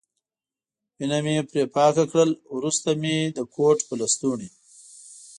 [0.97, 4.49] وینه مې پرې پاکه کړل، وروسته مې د کوټ په لستوڼي.